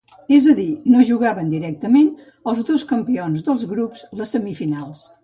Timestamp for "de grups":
3.51-4.03